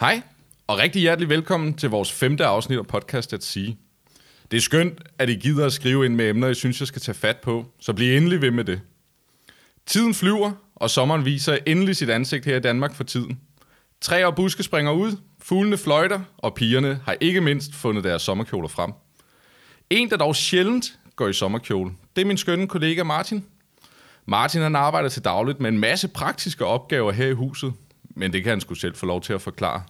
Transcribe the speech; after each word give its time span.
Hej, 0.00 0.22
og 0.66 0.78
rigtig 0.78 1.02
hjertelig 1.02 1.28
velkommen 1.28 1.74
til 1.74 1.90
vores 1.90 2.12
femte 2.12 2.44
afsnit 2.46 2.78
af 2.78 2.86
podcast 2.86 3.32
at 3.32 3.44
sige. 3.44 3.78
Det 4.50 4.56
er 4.56 4.60
skønt, 4.60 5.02
at 5.18 5.28
I 5.28 5.34
gider 5.34 5.66
at 5.66 5.72
skrive 5.72 6.06
ind 6.06 6.14
med 6.14 6.28
emner, 6.28 6.48
I 6.48 6.54
synes, 6.54 6.80
jeg 6.80 6.88
skal 6.88 7.02
tage 7.02 7.14
fat 7.14 7.36
på, 7.36 7.64
så 7.80 7.92
bliv 7.92 8.16
endelig 8.16 8.40
ved 8.40 8.50
med 8.50 8.64
det. 8.64 8.80
Tiden 9.86 10.14
flyver, 10.14 10.52
og 10.76 10.90
sommeren 10.90 11.24
viser 11.24 11.58
endelig 11.66 11.96
sit 11.96 12.10
ansigt 12.10 12.44
her 12.44 12.56
i 12.56 12.60
Danmark 12.60 12.94
for 12.94 13.04
tiden. 13.04 13.40
Træer 14.00 14.26
og 14.26 14.36
buske 14.36 14.62
springer 14.62 14.92
ud, 14.92 15.16
fuglene 15.42 15.78
fløjter, 15.78 16.20
og 16.38 16.54
pigerne 16.54 17.00
har 17.04 17.16
ikke 17.20 17.40
mindst 17.40 17.74
fundet 17.74 18.04
deres 18.04 18.22
sommerkjoler 18.22 18.68
frem. 18.68 18.92
En, 19.90 20.10
der 20.10 20.16
dog 20.16 20.36
sjældent 20.36 20.98
går 21.16 21.28
i 21.28 21.32
sommerkjole, 21.32 21.90
det 22.16 22.22
er 22.22 22.26
min 22.26 22.36
skønne 22.36 22.66
kollega 22.66 23.02
Martin. 23.02 23.44
Martin 24.26 24.62
han 24.62 24.76
arbejder 24.76 25.08
til 25.08 25.24
dagligt 25.24 25.60
med 25.60 25.70
en 25.70 25.78
masse 25.78 26.08
praktiske 26.08 26.66
opgaver 26.66 27.12
her 27.12 27.26
i 27.26 27.32
huset, 27.32 27.72
men 28.14 28.32
det 28.32 28.42
kan 28.42 28.50
han 28.50 28.60
sgu 28.60 28.74
selv 28.74 28.94
få 28.94 29.06
lov 29.06 29.20
til 29.20 29.32
at 29.32 29.42
forklare. 29.42 29.82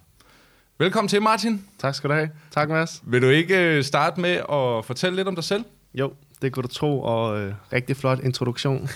Velkommen 0.79 1.09
til, 1.09 1.23
Martin. 1.23 1.67
Tak 1.79 1.95
skal 1.95 2.11
du 2.11 2.15
have. 2.15 2.31
Tak, 2.51 2.69
Mads. 2.69 3.03
Vil 3.07 3.23
du 3.23 3.29
ikke 3.29 3.77
øh, 3.77 3.85
starte 3.85 4.21
med 4.21 4.31
at 4.31 4.85
fortælle 4.85 5.17
lidt 5.17 5.29
om 5.29 5.35
dig 5.35 5.45
selv? 5.45 5.65
Jo, 5.95 6.13
det 6.43 6.53
kunne 6.53 6.63
du 6.63 6.69
tro, 6.69 7.03
og 7.03 7.41
øh, 7.41 7.55
rigtig 7.73 7.97
flot 7.97 8.19
introduktion. 8.19 8.89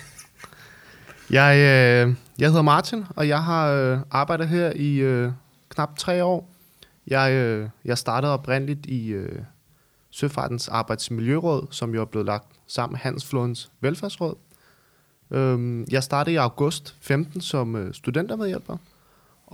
jeg, 1.30 1.56
øh, 1.56 2.14
jeg 2.38 2.48
hedder 2.48 2.62
Martin, 2.62 3.04
og 3.16 3.28
jeg 3.28 3.44
har 3.44 3.70
øh, 3.72 3.98
arbejdet 4.10 4.48
her 4.48 4.72
i 4.76 4.96
øh, 4.96 5.32
knap 5.68 5.98
tre 5.98 6.24
år. 6.24 6.50
Jeg, 7.06 7.32
øh, 7.32 7.68
jeg 7.84 7.98
startede 7.98 8.32
oprindeligt 8.32 8.86
i 8.86 9.08
øh, 9.08 9.42
Søfartens 10.10 10.68
Arbejdsmiljøråd, 10.68 11.66
som 11.70 11.94
jo 11.94 12.00
er 12.00 12.04
blevet 12.04 12.26
lagt 12.26 12.46
sammen 12.66 12.92
med 12.92 13.00
Handelsflådens 13.00 13.70
Velfærdsråd. 13.80 14.34
Øh, 15.30 15.84
jeg 15.92 16.02
startede 16.02 16.34
i 16.34 16.36
august 16.36 16.96
15 17.00 17.40
som 17.40 17.76
øh, 17.76 17.94
studentermedhjælper, 17.94 18.76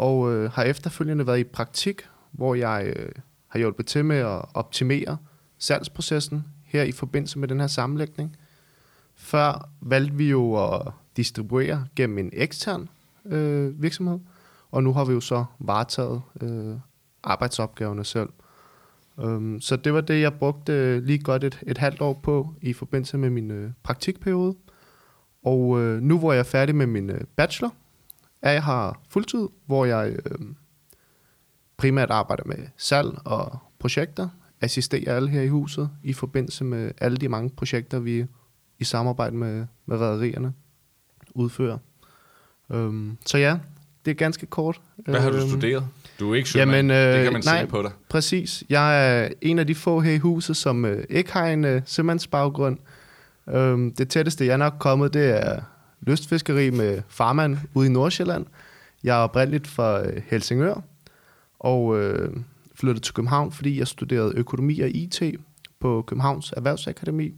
og 0.00 0.32
øh, 0.32 0.50
har 0.52 0.62
efterfølgende 0.62 1.27
været 1.27 1.38
i 1.38 1.45
praktik, 1.45 2.02
hvor 2.32 2.54
jeg 2.54 2.92
øh, 2.96 3.12
har 3.48 3.58
hjulpet 3.58 3.86
til 3.86 4.04
med 4.04 4.16
at 4.16 4.42
optimere 4.54 5.16
salgsprocessen 5.58 6.44
her 6.64 6.83
i 6.83 6.92
forbindelse 6.92 7.38
med 7.38 7.48
den 7.48 7.61
her 7.61 7.66
sammenlægning. 7.66 8.36
Før 9.14 9.69
valgte 9.80 10.16
vi 10.16 10.30
jo 10.30 10.75
at 10.75 10.92
distribuere 11.16 11.86
gennem 11.97 12.19
en 12.19 12.30
ekstern 12.33 12.88
øh, 13.27 13.83
virksomhed, 13.83 14.19
og 14.70 14.83
nu 14.83 14.92
har 14.92 15.05
vi 15.05 15.12
jo 15.12 15.20
så 15.20 15.44
varetaget 15.58 16.22
øh, 16.41 16.75
arbejdsopgaverne 17.22 18.05
selv. 18.05 18.28
Um, 19.16 19.60
så 19.60 19.77
det 19.77 19.94
var 19.94 20.00
det, 20.00 20.20
jeg 20.20 20.34
brugte 20.34 20.72
øh, 20.72 21.03
lige 21.03 21.19
godt 21.19 21.44
et, 21.44 21.60
et 21.66 21.78
halvt 21.78 22.00
år 22.00 22.20
på 22.22 22.55
i 22.62 22.72
forbindelse 22.72 23.19
med 23.19 23.30
min 23.30 23.50
øh, 23.50 23.70
praktikperiode. 23.82 24.56
Og 25.44 25.80
øh, 25.80 26.03
nu 26.03 26.19
hvor 26.19 26.32
jeg 26.32 26.41
er 26.41 26.44
færdig 26.44 26.75
med 26.75 26.86
min 26.86 27.10
øh, 27.10 27.20
bachelor, 27.36 27.75
er 28.42 28.52
jeg 28.52 28.62
har 28.62 29.00
fuldtid, 29.08 29.48
hvor 29.66 29.84
jeg 29.84 30.16
øh, 30.24 30.38
primært 31.77 32.10
arbejder 32.10 32.42
med 32.47 32.56
salg 32.77 33.19
og 33.24 33.58
projekter, 33.78 34.28
assisterer 34.60 35.16
alle 35.16 35.28
her 35.28 35.42
i 35.42 35.48
huset 35.48 35.91
i 36.02 36.12
forbindelse 36.12 36.64
med 36.64 36.91
alle 36.98 37.16
de 37.16 37.28
mange 37.28 37.50
projekter, 37.50 37.98
vi 37.98 38.27
i 38.78 38.84
samarbejde 38.84 39.36
med, 39.36 39.66
med 39.86 39.97
rædderierne 39.98 40.52
udfører. 41.34 41.78
Um, 42.69 43.19
så 43.27 43.38
ja, 43.38 43.58
det 44.05 44.10
er 44.10 44.14
ganske 44.14 44.47
kort. 44.47 44.80
Hvad 44.97 45.20
har 45.20 45.30
du 45.30 45.36
Øhm, 45.36 45.48
studeret? 45.48 45.86
Du 46.20 46.30
er 46.32 46.34
ikke 46.36 46.48
sømand, 46.48 46.77
Jamen, 46.77 46.91
øh, 46.91 47.14
det 47.14 47.25
kan 47.25 47.32
man 47.32 47.42
nej, 47.44 47.60
se 47.60 47.66
på 47.66 47.82
dig. 47.82 47.91
Præcis. 48.08 48.64
Jeg 48.69 49.22
er 49.22 49.28
en 49.41 49.58
af 49.58 49.66
de 49.66 49.75
få 49.75 50.00
her 50.00 50.12
i 50.12 50.19
huset, 50.19 50.56
som 50.56 50.84
øh, 50.84 51.04
ikke 51.10 51.32
har 51.32 51.47
en 51.47 51.64
øh, 51.64 51.82
sømandsbaggrund. 51.84 52.78
Øhm, 53.48 53.94
det 53.94 54.08
tætteste, 54.08 54.47
jeg 54.47 54.52
er 54.52 54.56
nok 54.56 54.75
kommet, 54.78 55.14
det 55.14 55.47
er 55.47 55.60
lystfiskeri 56.01 56.70
med 56.70 57.03
farmand 57.09 57.59
ude 57.75 57.87
i 57.87 57.91
Nordsjælland. 57.91 58.47
Jeg 59.05 59.19
er 59.19 59.23
oprindeligt 59.23 59.67
fra 59.67 60.06
øh, 60.06 60.23
Helsingør 60.27 60.81
og 61.59 62.01
øh, 62.01 62.37
flyttede 62.75 63.05
til 63.06 63.15
København, 63.15 63.53
fordi 63.53 63.79
jeg 63.79 63.87
studerede 63.87 64.33
økonomi 64.37 64.81
og 64.81 64.89
IT 64.89 65.23
på 65.81 66.05
Københavns 66.06 66.53
Erhvervsakademi. 66.56 67.34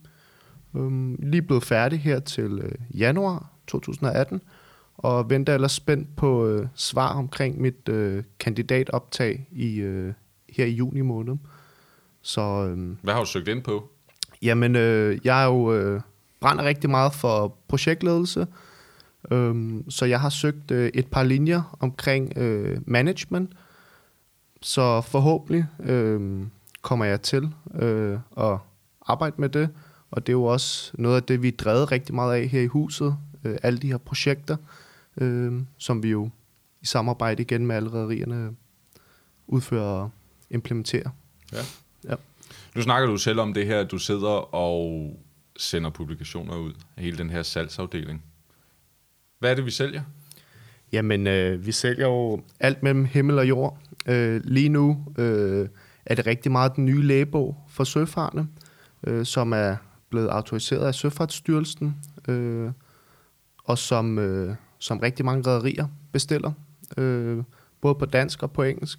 Øhm, 0.76 1.16
lige 1.18 1.42
blevet 1.42 1.62
færdig 1.62 2.00
her 2.00 2.20
til 2.20 2.58
øh, 2.62 3.00
januar 3.00 3.50
2018, 3.66 4.42
og 4.94 5.30
venter 5.30 5.54
ellers 5.54 5.72
spændt 5.72 6.16
på 6.16 6.46
øh, 6.46 6.66
svar 6.74 7.14
omkring 7.14 7.60
mit 7.60 7.88
øh, 7.88 8.24
kandidatoptag 8.40 9.48
i, 9.52 9.76
øh, 9.76 10.12
her 10.48 10.64
i 10.64 10.70
juni 10.70 11.00
måned. 11.00 11.36
Så 12.22 12.40
øh, 12.40 12.96
Hvad 13.02 13.14
har 13.14 13.20
du 13.20 13.26
søgt 13.26 13.48
ind 13.48 13.62
på? 13.62 13.88
Jamen, 14.42 14.76
øh, 14.76 15.18
jeg 15.24 15.42
er 15.42 15.46
jo 15.46 15.74
øh, 15.74 16.00
brænder 16.42 16.64
rigtig 16.64 16.90
meget 16.90 17.14
for 17.14 17.56
projektledelse, 17.68 18.46
øhm, 19.30 19.90
så 19.90 20.04
jeg 20.04 20.20
har 20.20 20.28
søgt 20.28 20.70
øh, 20.70 20.90
et 20.94 21.06
par 21.06 21.22
linjer 21.22 21.76
omkring 21.80 22.38
øh, 22.38 22.80
management, 22.86 23.50
så 24.60 25.00
forhåbentlig 25.00 25.66
øh, 25.80 26.42
kommer 26.82 27.04
jeg 27.04 27.22
til 27.22 27.50
øh, 27.74 28.18
at 28.38 28.58
arbejde 29.06 29.34
med 29.38 29.48
det, 29.48 29.68
og 30.10 30.26
det 30.26 30.32
er 30.32 30.36
jo 30.36 30.44
også 30.44 30.92
noget 30.94 31.16
af 31.16 31.22
det, 31.22 31.42
vi 31.42 31.50
drevet 31.50 31.92
rigtig 31.92 32.14
meget 32.14 32.34
af 32.34 32.48
her 32.48 32.60
i 32.60 32.66
huset, 32.66 33.16
øh, 33.44 33.58
alle 33.62 33.78
de 33.78 33.86
her 33.86 33.98
projekter, 33.98 34.56
øh, 35.16 35.52
som 35.78 36.02
vi 36.02 36.10
jo 36.10 36.30
i 36.80 36.86
samarbejde 36.86 37.42
igen 37.42 37.66
med 37.66 37.76
alle 37.76 37.92
rædderierne 37.92 38.50
udfører 39.46 39.84
og 39.84 40.10
implementerer. 40.50 41.10
Nu 42.74 42.82
snakker 42.82 43.08
du 43.08 43.16
selv 43.16 43.40
om 43.40 43.54
det 43.54 43.66
her, 43.66 43.80
at 43.80 43.90
du 43.90 43.98
sidder 43.98 44.54
og 44.54 45.16
sender 45.56 45.90
publikationer 45.90 46.56
ud 46.56 46.72
hele 46.98 47.18
den 47.18 47.30
her 47.30 47.42
salgsafdeling. 47.42 48.22
Hvad 49.38 49.50
er 49.50 49.54
det, 49.54 49.66
vi 49.66 49.70
sælger? 49.70 50.02
Jamen, 50.92 51.26
øh, 51.26 51.66
vi 51.66 51.72
sælger 51.72 52.06
jo 52.06 52.42
alt 52.60 52.82
mellem 52.82 53.04
himmel 53.04 53.38
og 53.38 53.48
jord. 53.48 53.78
Øh, 54.06 54.40
lige 54.44 54.68
nu 54.68 55.04
øh, 55.18 55.68
er 56.06 56.14
det 56.14 56.26
rigtig 56.26 56.52
meget 56.52 56.76
den 56.76 56.84
nye 56.84 57.02
lægebog 57.02 57.64
for 57.68 57.84
søfarende, 57.84 58.46
øh, 59.06 59.26
som 59.26 59.52
er 59.52 59.76
blevet 60.10 60.28
autoriseret 60.28 60.86
af 60.86 60.94
Søfartsstyrelsen, 60.94 61.96
øh, 62.28 62.70
og 63.64 63.78
som, 63.78 64.18
øh, 64.18 64.54
som 64.78 64.98
rigtig 64.98 65.24
mange 65.24 65.50
rædderier 65.50 65.86
bestiller, 66.12 66.52
øh, 66.96 67.42
både 67.80 67.94
på 67.94 68.06
dansk 68.06 68.42
og 68.42 68.52
på 68.52 68.62
engelsk. 68.62 68.98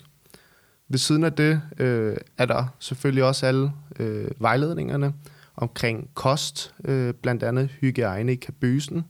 Ved 0.88 0.98
siden 0.98 1.24
af 1.24 1.34
det 1.34 1.62
øh, 1.78 2.18
er 2.38 2.46
der 2.46 2.76
selvfølgelig 2.80 3.24
også 3.24 3.46
alle 3.46 3.72
øh, 4.00 4.32
vejledningerne 4.40 5.14
omkring 5.56 6.10
kost, 6.14 6.76
øh, 6.86 7.14
blandt 7.14 7.44
andet 7.44 7.70
hygiejne 7.70 8.32
i 8.32 8.36
kabysen, 8.36 9.04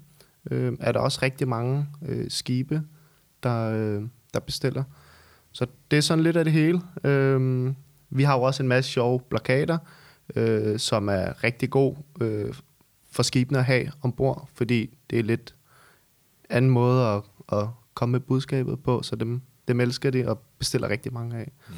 øh, 0.51 0.73
er 0.79 0.91
der 0.91 0.99
også 0.99 1.19
rigtig 1.21 1.47
mange 1.47 1.87
øh, 2.05 2.31
skibe, 2.31 2.81
der, 3.43 3.69
øh, 3.69 4.03
der 4.33 4.39
bestiller. 4.39 4.83
Så 5.51 5.67
det 5.91 5.97
er 5.97 6.01
sådan 6.01 6.23
lidt 6.23 6.37
af 6.37 6.43
det 6.43 6.53
hele. 6.53 6.81
Øh, 7.03 7.73
vi 8.09 8.23
har 8.23 8.37
jo 8.37 8.41
også 8.41 8.63
en 8.63 8.69
masse 8.69 8.91
sjove 8.91 9.19
plakater, 9.29 9.77
øh, 10.35 10.79
som 10.79 11.09
er 11.09 11.43
rigtig 11.43 11.69
god 11.69 11.95
øh, 12.21 12.53
for 13.11 13.23
skibene 13.23 13.59
at 13.59 13.65
have 13.65 13.91
ombord, 14.01 14.49
fordi 14.53 14.97
det 15.09 15.19
er 15.19 15.23
lidt 15.23 15.55
anden 16.49 16.71
måde 16.71 17.07
at, 17.07 17.23
at 17.59 17.67
komme 17.93 18.11
med 18.11 18.19
budskabet 18.19 18.83
på, 18.83 19.01
så 19.01 19.15
dem, 19.15 19.41
dem 19.67 19.79
elsker 19.79 20.09
de 20.09 20.27
og 20.27 20.39
bestiller 20.59 20.89
rigtig 20.89 21.13
mange 21.13 21.37
af. 21.37 21.51
Mm. 21.69 21.75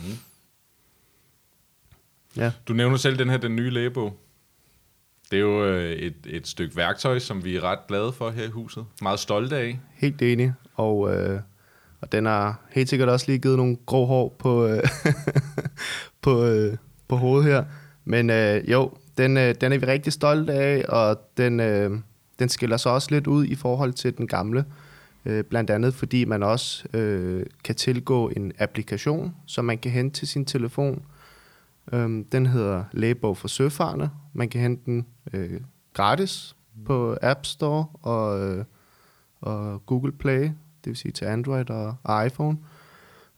Ja. 2.38 2.52
Du 2.68 2.74
nævner 2.74 2.98
selv 2.98 3.18
den 3.18 3.30
her, 3.30 3.38
den 3.38 3.56
nye 3.56 3.70
lægebog. 3.70 4.25
Det 5.32 5.38
er 5.38 5.42
jo 5.42 5.66
øh, 5.66 5.92
et, 5.92 6.16
et 6.26 6.48
stykke 6.48 6.78
værktøj, 6.78 7.20
som 7.20 7.44
vi 7.44 7.56
er 7.56 7.64
ret 7.64 7.80
glade 7.88 8.14
for 8.14 8.30
her 8.30 8.44
i 8.44 8.50
huset. 8.50 8.86
Meget 9.02 9.20
stolte 9.20 9.58
af. 9.58 9.80
Helt 9.94 10.22
enig, 10.22 10.54
og, 10.76 11.16
øh, 11.16 11.40
og 12.02 12.12
den 12.12 12.26
har 12.26 12.60
helt 12.70 12.90
sikkert 12.90 13.10
også 13.10 13.26
lige 13.28 13.40
givet 13.40 13.58
nogle 13.58 13.78
grå 13.86 14.06
hår 14.06 14.36
på, 14.40 14.68
øh, 14.68 14.84
på, 16.22 16.46
øh, 16.46 16.78
på 17.08 17.16
hovedet 17.16 17.46
her. 17.52 17.64
Men 18.06 18.30
øh, 18.30 18.72
jo, 18.72 18.92
den, 19.18 19.38
øh, 19.38 19.56
den 19.62 19.74
er 19.74 19.78
vi 19.78 19.86
rigtig 19.86 20.14
stolte 20.14 20.54
af, 20.54 20.86
og 20.90 21.22
den, 21.38 21.60
øh, 21.60 21.92
den 22.40 22.50
skiller 22.50 22.78
sig 22.78 22.92
også 22.92 23.08
lidt 23.12 23.28
ud 23.28 23.46
i 23.46 23.56
forhold 23.56 23.94
til 23.94 24.18
den 24.18 24.28
gamle. 24.28 24.66
Øh, 25.26 25.44
blandt 25.44 25.70
andet 25.70 25.94
fordi 25.94 26.26
man 26.26 26.44
også 26.44 26.86
øh, 26.94 27.46
kan 27.64 27.76
tilgå 27.76 28.30
en 28.30 28.52
applikation, 28.60 29.36
som 29.46 29.66
man 29.66 29.78
kan 29.78 29.92
hente 29.92 30.20
til 30.20 30.28
sin 30.28 30.46
telefon. 30.46 31.04
Øh, 31.96 32.26
den 32.32 32.46
hedder 32.46 32.84
Lægebog 32.92 33.38
for 33.38 33.48
Søfarende. 33.48 34.10
Man 34.34 34.50
kan 34.50 34.62
hente 34.62 34.86
den 34.86 35.06
øh, 35.34 35.62
gratis 35.94 36.56
på 36.86 37.18
App 37.22 37.46
Store 37.46 37.86
og, 38.02 38.40
øh, 38.40 38.66
og 39.42 39.86
Google 39.86 40.12
Play, 40.12 40.42
det 40.44 40.92
vil 40.92 40.96
sige 40.96 41.12
til 41.12 41.26
Android 41.26 41.70
og, 41.70 41.96
og 42.04 42.26
iPhone. 42.26 42.58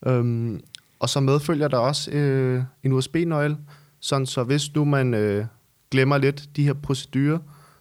Øhm, 0.05 0.61
og 0.99 1.09
så 1.09 1.19
medfølger 1.19 1.67
der 1.67 1.77
også 1.77 2.11
øh, 2.11 2.63
en 2.83 2.91
USB-nøgle, 2.93 3.57
sådan 3.99 4.25
så 4.25 4.43
hvis 4.43 4.75
nu 4.75 4.85
man 4.85 5.13
øh, 5.13 5.45
glemmer 5.91 6.17
lidt 6.17 6.49
de 6.55 6.63
her 6.63 6.73
procedurer, 6.73 7.39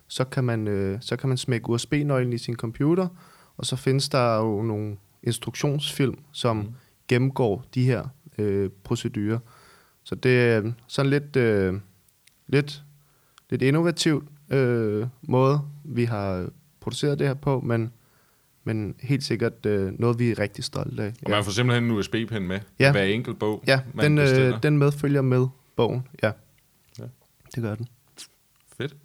så 0.08 0.24
kan 0.24 0.44
man, 0.44 0.68
øh, 0.68 0.98
så 1.00 1.16
kan 1.16 1.28
man 1.28 1.38
smække 1.38 1.68
USB-nøglen 1.68 2.32
i 2.32 2.38
sin 2.38 2.56
computer, 2.56 3.08
og 3.56 3.66
så 3.66 3.76
findes 3.76 4.08
der 4.08 4.36
jo 4.36 4.62
nogle 4.62 4.96
instruktionsfilm, 5.22 6.18
som 6.32 6.56
mm. 6.56 6.74
gennemgår 7.08 7.64
de 7.74 7.84
her 7.84 8.04
øh, 8.38 8.70
procedurer. 8.84 9.38
Så 10.06 10.14
det 10.14 10.40
er 10.40 10.72
sådan 10.86 11.10
lidt, 11.10 11.36
øh, 11.36 11.74
lidt, 12.46 12.82
lidt 13.50 13.62
innovativt 13.62 14.24
øh, 14.50 15.06
måde, 15.22 15.60
vi 15.84 16.04
har 16.04 16.48
produceret 16.80 17.18
det 17.18 17.26
her 17.26 17.34
på, 17.34 17.60
men 17.60 17.92
men 18.64 18.94
helt 19.00 19.24
sikkert 19.24 19.66
øh, 19.66 19.92
noget, 20.00 20.18
vi 20.18 20.30
er 20.30 20.38
rigtig 20.38 20.64
stolte 20.64 21.02
af. 21.02 21.12
Og 21.24 21.30
man 21.30 21.44
får 21.44 21.50
simpelthen 21.52 21.84
en 21.84 21.90
USB-pen 21.90 22.42
med. 22.48 22.60
Ja. 22.78 22.92
Hver 22.92 23.02
enkelt 23.02 23.38
bog, 23.38 23.64
Ja, 23.66 23.80
man 23.94 24.04
den, 24.04 24.18
øh, 24.18 24.62
den 24.62 24.78
medfølger 24.78 25.22
med 25.22 25.46
bogen. 25.76 26.08
Ja. 26.22 26.32
Ja. 26.98 27.04
det 27.54 27.62
gør 27.62 27.74
den. 27.74 27.88
Fedt. 28.78 28.96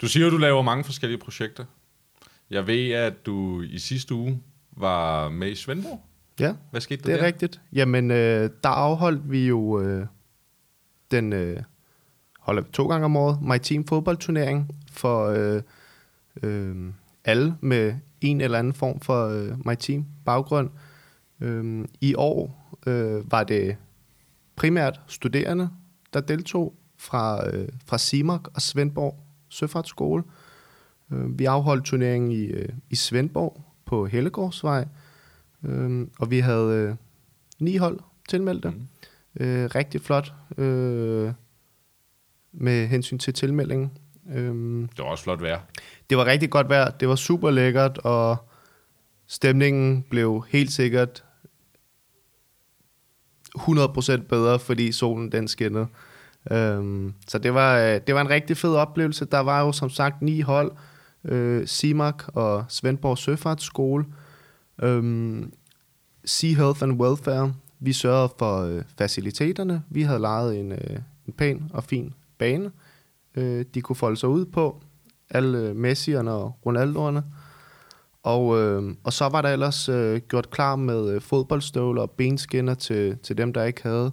Du 0.00 0.06
siger, 0.08 0.26
at 0.26 0.32
du 0.32 0.36
laver 0.36 0.62
mange 0.62 0.84
forskellige 0.84 1.18
projekter. 1.18 1.64
Jeg 2.50 2.66
ved, 2.66 2.90
at 2.90 3.26
du 3.26 3.62
i 3.62 3.78
sidste 3.78 4.14
uge 4.14 4.40
var 4.72 5.28
med 5.28 5.50
i 5.50 5.54
Svendborg. 5.54 6.04
Ja, 6.40 6.54
Hvad 6.70 6.80
skete 6.80 7.02
der 7.02 7.06
det 7.06 7.14
er 7.14 7.18
der? 7.18 7.26
rigtigt. 7.26 7.60
Jamen, 7.72 8.10
øh, 8.10 8.50
der 8.62 8.68
afholdt 8.68 9.30
vi 9.30 9.46
jo 9.46 9.80
øh, 9.82 10.06
den, 11.10 11.32
øh, 11.32 11.62
holder 12.40 12.62
vi 12.62 12.68
to 12.72 12.88
gange 12.88 13.04
om 13.04 13.16
året, 13.16 13.42
My 13.42 13.58
Team 13.62 13.86
fodboldturnering 13.86 14.70
for 14.92 15.26
øh, 15.26 15.62
øh, 16.42 16.92
alle 17.24 17.56
med 17.60 17.94
en 18.20 18.40
eller 18.40 18.58
anden 18.58 18.72
form 18.72 19.00
for 19.00 19.26
øh, 19.28 19.66
My 19.66 19.74
Team 19.78 20.06
baggrund. 20.24 20.70
Øh, 21.40 21.84
I 22.00 22.14
år 22.14 22.74
øh, 22.86 23.32
var 23.32 23.44
det 23.44 23.76
primært 24.56 25.00
studerende, 25.06 25.70
der 26.12 26.20
deltog 26.20 26.74
fra, 26.96 27.48
øh, 27.48 27.68
fra 27.86 27.98
Simak 27.98 28.48
og 28.54 28.62
Svendborg 28.62 29.18
Søfartsskole. 29.48 30.22
Øh, 31.12 31.38
vi 31.38 31.44
afholdt 31.44 31.84
turneringen 31.84 32.32
i, 32.32 32.44
øh, 32.44 32.68
i 32.90 32.94
Svendborg 32.94 33.64
på 33.84 34.06
Hellegårdsvej, 34.06 34.88
øh, 35.64 36.06
og 36.18 36.30
vi 36.30 36.38
havde 36.38 36.74
øh, 36.74 36.94
ni 37.58 37.76
hold 37.76 38.00
tilmeldte. 38.28 38.70
Mm. 38.70 38.86
Øh, 39.40 39.70
rigtig 39.74 40.00
flot 40.00 40.32
øh, 40.58 41.32
med 42.52 42.86
hensyn 42.86 43.18
til 43.18 43.34
tilmeldingen. 43.34 43.90
Øh, 44.34 44.80
Det 44.80 44.98
var 44.98 45.04
også 45.04 45.24
flot 45.24 45.42
vejr. 45.42 45.60
det 46.10 46.18
var 46.18 46.26
rigtig 46.26 46.50
godt 46.50 46.68
vejr, 46.68 46.90
det 46.90 47.08
var 47.08 47.14
super 47.16 47.50
lækkert, 47.50 47.98
og 47.98 48.36
stemningen 49.26 50.02
blev 50.10 50.44
helt 50.48 50.72
sikkert 50.72 51.24
100% 53.58 54.16
bedre, 54.28 54.58
fordi 54.58 54.92
solen 54.92 55.32
den 55.32 55.48
skinnede. 55.48 55.86
Øhm, 56.50 57.14
så 57.28 57.38
det 57.38 57.54
var, 57.54 57.78
øh, 57.78 58.00
det 58.06 58.14
var 58.14 58.20
en 58.20 58.30
rigtig 58.30 58.56
fed 58.56 58.74
oplevelse. 58.74 59.24
Der 59.24 59.38
var 59.40 59.60
jo 59.60 59.72
som 59.72 59.90
sagt 59.90 60.22
ni 60.22 60.40
hold, 60.40 60.72
øh, 61.24 61.66
Simak 61.66 62.22
og 62.28 62.64
Svendborg 62.68 63.18
Søfartsskole, 63.18 64.04
øhm, 64.82 65.52
Sea 66.24 66.54
Health 66.54 66.82
and 66.82 67.00
Welfare. 67.00 67.54
Vi 67.80 67.92
sørgede 67.92 68.32
for 68.38 68.62
øh, 68.62 68.82
faciliteterne. 68.98 69.82
Vi 69.90 70.02
havde 70.02 70.20
lejet 70.20 70.60
en, 70.60 70.72
øh, 70.72 70.98
en 71.26 71.32
pæn 71.32 71.70
og 71.74 71.84
fin 71.84 72.14
bane, 72.38 72.70
øh, 73.34 73.64
de 73.74 73.80
kunne 73.80 73.96
folde 73.96 74.16
sig 74.16 74.28
ud 74.28 74.46
på. 74.46 74.82
Alle 75.30 75.58
øh, 75.58 75.90
Messi'erne 75.90 76.28
og 76.28 76.58
Ronaldoerne. 76.66 77.22
Og, 78.22 78.58
øh, 78.58 78.94
og 79.04 79.12
så 79.12 79.28
var 79.28 79.42
der 79.42 79.48
ellers 79.48 79.88
øh, 79.88 80.20
gjort 80.28 80.50
klar 80.50 80.76
med 80.76 81.10
øh, 81.10 81.20
fodboldstøvler 81.20 82.02
og 82.02 82.10
benskinner 82.10 82.74
til, 82.74 83.18
til 83.22 83.38
dem, 83.38 83.52
der 83.52 83.64
ikke 83.64 83.82
havde. 83.82 84.12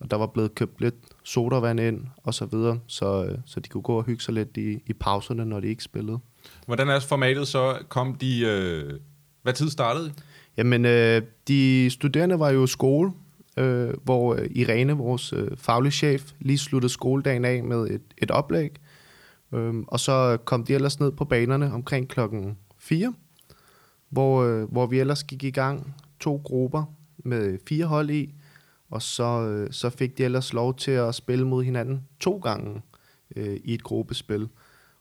Og 0.00 0.10
der 0.10 0.16
var 0.16 0.26
blevet 0.26 0.54
købt 0.54 0.80
lidt 0.80 0.94
sodavand 1.24 1.80
ind 1.80 2.06
og 2.16 2.34
så 2.34 2.46
videre, 2.46 2.78
så, 2.86 3.24
øh, 3.24 3.38
så 3.46 3.60
de 3.60 3.68
kunne 3.68 3.82
gå 3.82 3.96
og 3.96 4.04
hygge 4.04 4.22
sig 4.22 4.34
lidt 4.34 4.56
i, 4.56 4.82
i 4.86 4.92
pauserne, 4.92 5.44
når 5.44 5.60
de 5.60 5.68
ikke 5.68 5.84
spillede. 5.84 6.18
Hvordan 6.66 6.88
er 6.88 7.00
formatet 7.00 7.48
så? 7.48 7.78
Kom 7.88 8.14
de... 8.14 8.40
Øh... 8.40 9.00
Hvad 9.42 9.52
tid 9.52 9.70
startede 9.70 10.12
Jamen, 10.56 10.84
øh, 10.84 11.22
de 11.48 11.90
studerende 11.90 12.38
var 12.38 12.50
jo 12.50 12.64
i 12.64 12.66
skole, 12.66 13.12
øh, 13.56 13.94
hvor 14.04 14.34
øh, 14.34 14.48
Irene, 14.50 14.92
vores 14.92 15.32
øh, 15.32 15.50
faglige 15.56 15.92
chef, 15.92 16.32
lige 16.40 16.58
sluttede 16.58 16.92
skoledagen 16.92 17.44
af 17.44 17.64
med 17.64 17.90
et, 17.90 18.02
et 18.18 18.30
oplæg. 18.30 18.70
Øh, 19.52 19.74
og 19.86 20.00
så 20.00 20.38
kom 20.44 20.64
de 20.64 20.74
ellers 20.74 21.00
ned 21.00 21.12
på 21.12 21.24
banerne 21.24 21.72
omkring 21.72 22.08
klokken 22.08 22.58
4, 22.78 23.14
hvor, 24.08 24.42
øh, 24.42 24.72
hvor 24.72 24.86
vi 24.86 25.00
ellers 25.00 25.24
gik 25.24 25.44
i 25.44 25.50
gang 25.50 25.94
to 26.20 26.40
grupper 26.44 26.84
med 27.18 27.58
fire 27.68 27.84
hold 27.84 28.10
i, 28.10 28.34
og 28.90 29.02
så, 29.02 29.48
øh, 29.48 29.72
så 29.72 29.90
fik 29.90 30.18
de 30.18 30.24
ellers 30.24 30.52
lov 30.52 30.76
til 30.76 30.90
at 30.90 31.14
spille 31.14 31.46
mod 31.46 31.64
hinanden 31.64 32.06
to 32.20 32.36
gange 32.36 32.82
øh, 33.36 33.60
i 33.64 33.74
et 33.74 33.82
gruppespil. 33.82 34.48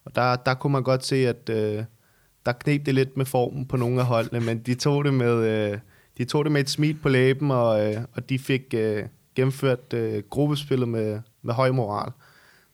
Og 0.06 0.15
der, 0.15 0.36
der 0.36 0.53
kunne 0.53 0.74
man 0.74 0.83
godt 0.83 1.06
se, 1.06 1.15
at 1.15 1.50
øh, 1.50 1.83
der 2.46 2.52
knep 2.52 2.86
det 2.86 2.96
lidt 2.96 3.18
med 3.18 3.26
formen 3.26 3.66
på 3.66 3.78
nogle 3.78 4.00
af 4.00 4.06
holdene, 4.06 4.46
men 4.46 4.60
de 4.60 4.76
tog 4.76 5.06
det 5.06 5.14
med, 5.14 5.72
øh, 5.72 5.80
de 6.18 6.26
tog 6.26 6.46
det 6.46 6.52
med 6.52 6.62
et 6.62 6.70
smil 6.70 6.98
på 7.02 7.10
læben, 7.10 7.52
og, 7.52 7.94
øh, 7.94 8.02
og 8.14 8.30
de 8.30 8.40
fik 8.40 8.74
øh, 8.74 9.06
gennemført 9.36 9.94
øh, 9.94 10.24
gruppespillet 10.30 10.88
med, 10.88 11.22
med 11.42 11.54
høj 11.54 11.72
moral. 11.72 12.12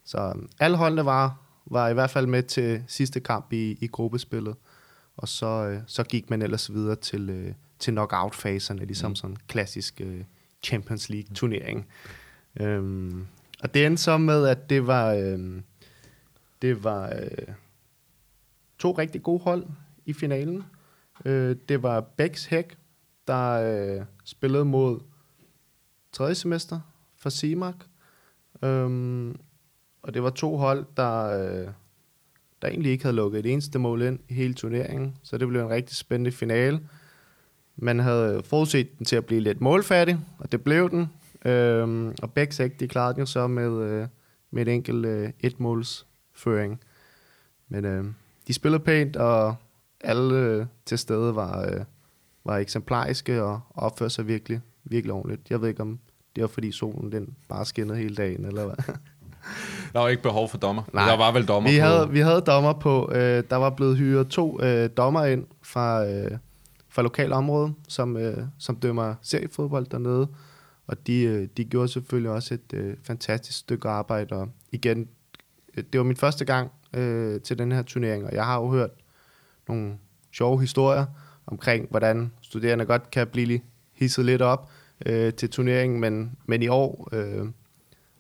Så 0.05 0.17
øh, 0.17 0.43
alle 0.59 0.77
holdene 0.77 1.05
var, 1.05 1.41
var 1.65 1.89
i 1.89 1.93
hvert 1.93 2.09
fald 2.09 2.27
med 2.27 2.43
til 2.43 2.83
sidste 2.87 3.19
kamp 3.19 3.53
i, 3.53 3.77
i 3.81 3.87
gruppespillet, 3.87 4.55
og 5.17 5.27
så, 5.27 5.45
øh, 5.45 5.79
så 5.87 6.03
gik 6.03 6.29
man 6.29 6.41
ellers 6.41 6.73
videre 6.73 6.95
til, 6.95 7.29
øh, 7.29 7.53
til 7.79 7.91
knockout-faserne, 7.91 8.85
ligesom 8.85 9.15
sådan 9.15 9.31
en 9.31 9.37
klassisk 9.47 10.01
øh, 10.01 10.23
Champions 10.63 11.09
League-turnering. 11.09 11.87
Øhm, 12.59 13.27
og 13.63 13.73
det 13.73 13.85
endte 13.85 14.03
så 14.03 14.17
med, 14.17 14.47
at 14.47 14.69
det 14.69 14.87
var, 14.87 15.13
øh, 15.13 15.61
det 16.61 16.83
var 16.83 17.09
øh, 17.09 17.53
to 18.79 18.91
rigtig 18.91 19.23
gode 19.23 19.39
hold 19.39 19.65
i 20.05 20.13
finalen. 20.13 20.63
Øh, 21.25 21.55
det 21.69 21.83
var 21.83 22.01
Becks 22.01 22.45
Hæk, 22.45 22.77
der 23.27 23.51
øh, 23.51 24.05
spillede 24.23 24.65
mod 24.65 24.99
tredje 26.11 26.35
semester 26.35 26.79
for 27.17 27.29
Simak. 27.29 27.75
Øhm, 28.63 29.39
og 30.01 30.13
det 30.13 30.23
var 30.23 30.29
to 30.29 30.57
hold, 30.57 30.85
der, 30.97 31.23
øh, 31.23 31.67
der 32.61 32.67
egentlig 32.67 32.91
ikke 32.91 33.03
havde 33.03 33.15
lukket 33.15 33.39
et 33.39 33.51
eneste 33.51 33.79
mål 33.79 34.01
ind 34.01 34.19
i 34.29 34.33
hele 34.33 34.53
turneringen. 34.53 35.17
Så 35.23 35.37
det 35.37 35.47
blev 35.47 35.61
en 35.61 35.69
rigtig 35.69 35.97
spændende 35.97 36.31
finale. 36.31 36.79
Man 37.75 37.99
havde 37.99 38.43
forudset 38.43 38.97
den 38.97 39.05
til 39.05 39.15
at 39.15 39.25
blive 39.25 39.41
lidt 39.41 39.61
målfattig, 39.61 40.19
og 40.37 40.51
det 40.51 40.63
blev 40.63 40.89
den. 40.89 41.07
Øhm, 41.45 42.15
og 42.21 42.33
Becks 42.33 42.57
Hæk, 42.57 42.79
de 42.79 42.87
klarede 42.87 43.13
den 43.13 43.19
jo 43.19 43.25
så 43.25 43.47
med, 43.47 43.81
øh, 43.81 44.07
med 44.51 44.67
et 44.67 44.73
enkelt 44.73 45.05
øh, 45.05 45.29
etmålsføring. 45.39 46.81
Men 47.69 47.85
øh, 47.85 48.05
de 48.47 48.53
spillede 48.53 48.83
pænt, 48.83 49.15
og 49.15 49.55
alle 50.01 50.35
øh, 50.35 50.65
til 50.85 50.97
stede 50.97 51.35
var, 51.35 51.61
øh, 51.61 51.81
var 52.45 52.57
eksemplariske 52.57 53.43
og 53.43 53.59
opførte 53.75 54.13
sig 54.13 54.27
virkelig, 54.27 54.61
virkelig 54.83 55.13
ordentligt. 55.13 55.41
Jeg 55.49 55.61
ved 55.61 55.69
ikke, 55.69 55.81
om 55.81 55.99
det 56.35 56.41
var 56.41 56.47
fordi 56.47 56.71
solen 56.71 57.11
den 57.11 57.35
bare 57.49 57.65
skinnede 57.65 57.97
hele 57.97 58.15
dagen, 58.15 58.45
eller 58.45 58.65
hvad. 58.65 58.75
Der 59.93 59.99
var 59.99 60.07
ikke 60.07 60.23
behov 60.23 60.49
for 60.49 60.57
dommer. 60.57 60.83
Nej. 60.93 61.09
Der 61.09 61.17
var 61.17 61.31
vel 61.31 61.45
dommer 61.47 61.71
vi, 61.71 61.77
på. 61.77 61.83
havde, 61.85 62.09
vi 62.09 62.19
havde 62.19 62.41
dommer 62.41 62.73
på. 62.73 63.11
Øh, 63.11 63.43
der 63.49 63.55
var 63.55 63.69
blevet 63.69 63.97
hyret 63.97 64.27
to 64.27 64.61
øh, 64.61 64.89
dommer 64.97 65.25
ind 65.25 65.45
fra, 65.61 66.05
øh, 66.05 66.31
fra 66.89 67.01
lokalområdet, 67.01 67.73
som, 67.87 68.17
øh, 68.17 68.37
som 68.57 68.75
dømmer 68.75 69.15
seriefodbold 69.21 69.85
dernede. 69.85 70.27
Og 70.87 71.07
de, 71.07 71.21
øh, 71.21 71.47
de 71.57 71.65
gjorde 71.65 71.87
selvfølgelig 71.87 72.31
også 72.31 72.53
et 72.53 72.73
øh, 72.73 72.95
fantastisk 73.03 73.57
stykke 73.57 73.89
arbejde. 73.89 74.35
Og 74.35 74.49
igen, 74.71 75.07
øh, 75.77 75.83
det 75.93 75.97
var 75.99 76.05
min 76.05 76.15
første 76.15 76.45
gang 76.45 76.71
øh, 76.93 77.41
til 77.41 77.57
den 77.59 77.71
her 77.71 77.81
turnering, 77.81 78.25
og 78.25 78.33
jeg 78.33 78.45
har 78.45 78.59
jo 78.59 78.71
hørt 78.71 78.89
nogle 79.67 79.97
sjove 80.31 80.61
historier 80.61 81.05
omkring, 81.47 81.89
hvordan 81.89 82.31
studerende 82.41 82.85
godt 82.85 83.11
kan 83.11 83.27
blive 83.27 83.59
hisset 83.93 84.25
lidt 84.25 84.41
op 84.41 84.69
øh, 85.05 85.33
til 85.33 85.49
turneringen, 85.49 85.99
men, 85.99 86.37
men 86.45 86.61
i 86.61 86.67
år 86.67 87.09
øh, 87.11 87.47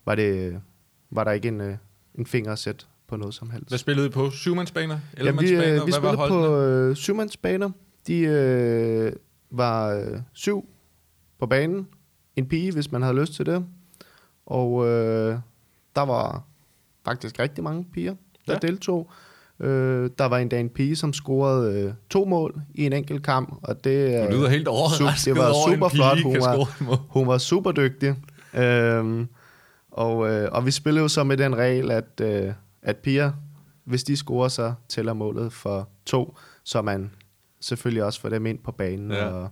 var, 0.05 0.15
det, 0.15 0.61
var 1.09 1.23
der 1.23 1.31
ikke 1.31 1.47
en, 1.47 1.61
øh, 1.61 1.77
en 2.15 2.25
finger 2.25 2.51
at 2.51 2.59
sætte 2.59 2.85
på 3.07 3.17
noget 3.17 3.33
som 3.33 3.49
helst. 3.49 3.69
Hvad 3.69 3.77
spillede 3.77 4.07
I 4.07 4.09
på? 4.09 4.29
Syvmandsbaner? 4.29 4.99
Ja, 5.17 5.31
vi, 5.31 5.51
øh, 5.53 5.59
vi 5.59 5.65
Hvad 5.65 5.79
var 5.79 5.85
spillede 5.91 6.17
holdene? 6.17 6.39
på 6.39 6.57
øh, 6.57 6.95
syvmandsbaner. 6.95 7.69
De 8.07 8.19
øh, 8.19 9.13
var 9.49 9.93
øh, 9.93 10.19
syv 10.33 10.69
på 11.39 11.45
banen. 11.45 11.87
En 12.35 12.47
pige, 12.47 12.71
hvis 12.71 12.91
man 12.91 13.01
havde 13.01 13.19
lyst 13.19 13.33
til 13.33 13.45
det. 13.45 13.65
Og 14.45 14.87
øh, 14.87 15.39
der 15.95 16.01
var 16.01 16.43
faktisk 17.05 17.39
rigtig 17.39 17.63
mange 17.63 17.85
piger, 17.93 18.15
der 18.47 18.53
Ja. 18.63 18.67
deltog. 18.67 19.11
Øh, 19.59 20.09
der 20.17 20.25
var 20.25 20.37
endda 20.37 20.59
en 20.59 20.69
pige, 20.69 20.95
som 20.95 21.13
scorede 21.13 21.81
øh, 21.81 21.93
to 22.09 22.25
mål 22.25 22.61
i 22.75 22.85
en 22.85 22.93
enkelt 22.93 23.23
kamp. 23.23 23.59
Og 23.63 23.83
det, 23.83 24.27
Du 24.31 24.31
lyder 24.37 24.49
helt 24.49 24.67
overrasket 24.67 25.35
det 25.35 25.41
var 25.41 25.47
over, 25.53 25.73
super 25.73 25.89
flot. 25.89 26.21
Hun 26.23 26.35
var, 26.39 26.95
hun 27.09 27.27
var 27.27 27.37
super 27.37 27.71
dygtig. 27.71 28.15
Øhm, 28.53 29.27
og, 29.91 30.29
øh, 30.31 30.49
og 30.51 30.65
vi 30.65 30.71
spillede 30.71 31.01
jo 31.01 31.07
så 31.07 31.23
med 31.23 31.37
den 31.37 31.55
regel, 31.55 31.91
at, 31.91 32.21
øh, 32.21 32.53
at 32.81 32.97
piger, 32.97 33.31
hvis 33.83 34.03
de 34.03 34.15
scorer, 34.17 34.47
så 34.47 34.73
tæller 34.89 35.13
målet 35.13 35.53
for 35.53 35.89
to, 36.05 36.37
så 36.63 36.81
man 36.81 37.11
selvfølgelig 37.61 38.03
også 38.03 38.21
får 38.21 38.29
dem 38.29 38.45
ind 38.45 38.59
på 38.59 38.71
banen 38.71 39.11
ja. 39.11 39.25
og, 39.27 39.49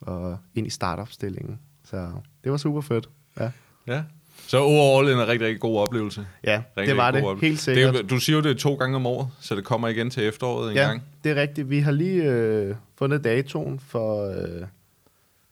og 0.00 0.38
ind 0.54 0.66
i 0.66 0.70
startopstillingen. 0.70 1.58
Så 1.84 2.08
det 2.44 2.52
var 2.52 2.58
super 2.58 2.80
fedt. 2.80 3.08
Ja, 3.40 3.50
Ja. 3.86 4.02
Så 4.46 4.58
overall 4.58 5.08
en 5.12 5.18
rigtig, 5.28 5.46
rigtig 5.46 5.60
god 5.60 5.78
oplevelse. 5.78 6.26
ja 6.44 6.62
Rigtig, 6.76 6.88
det 6.88 6.96
var 6.96 7.06
rigtig 7.06 7.22
det. 7.22 7.28
oplevelse. 7.30 7.46
Helt 7.46 7.60
sikkert. 7.76 7.94
Det 7.94 8.02
er, 8.02 8.06
du 8.06 8.18
siger 8.18 8.36
jo, 8.36 8.42
det 8.42 8.50
er 8.50 8.54
to 8.54 8.74
gange 8.74 8.96
om 8.96 9.06
året, 9.06 9.28
så 9.40 9.56
det 9.56 9.64
kommer 9.64 9.88
igen 9.88 10.10
til 10.10 10.22
efteråret 10.28 10.70
en 10.70 10.76
ja, 10.76 10.86
gang. 10.88 11.02
det 11.24 11.32
er 11.32 11.40
rigtigt. 11.40 11.70
Vi 11.70 11.78
har 11.80 11.92
lige 11.92 12.22
øh, 12.24 12.74
fundet 12.94 13.24
datoen 13.24 13.80
for, 13.80 14.28
øh, 14.30 14.66